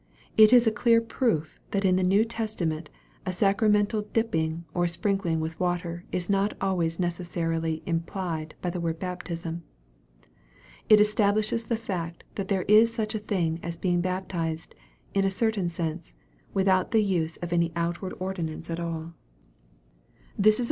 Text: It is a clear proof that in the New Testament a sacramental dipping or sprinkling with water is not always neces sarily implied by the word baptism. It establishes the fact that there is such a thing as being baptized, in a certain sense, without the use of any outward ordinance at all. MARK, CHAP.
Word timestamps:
It 0.35 0.51
is 0.51 0.65
a 0.65 0.71
clear 0.71 0.99
proof 0.99 1.59
that 1.69 1.85
in 1.85 1.95
the 1.95 2.01
New 2.01 2.25
Testament 2.25 2.89
a 3.23 3.31
sacramental 3.31 4.01
dipping 4.01 4.65
or 4.73 4.87
sprinkling 4.87 5.39
with 5.39 5.59
water 5.59 6.05
is 6.11 6.27
not 6.27 6.55
always 6.59 6.97
neces 6.97 7.27
sarily 7.29 7.83
implied 7.85 8.55
by 8.63 8.71
the 8.71 8.79
word 8.79 8.97
baptism. 8.97 9.61
It 10.89 10.99
establishes 10.99 11.65
the 11.65 11.77
fact 11.77 12.23
that 12.33 12.47
there 12.47 12.63
is 12.63 12.91
such 12.91 13.13
a 13.13 13.19
thing 13.19 13.59
as 13.61 13.77
being 13.77 14.01
baptized, 14.01 14.73
in 15.13 15.23
a 15.23 15.29
certain 15.29 15.69
sense, 15.69 16.15
without 16.51 16.89
the 16.89 17.03
use 17.03 17.37
of 17.37 17.53
any 17.53 17.71
outward 17.75 18.15
ordinance 18.19 18.71
at 18.71 18.79
all. 18.79 19.13
MARK, 20.35 20.43
CHAP. 20.45 20.53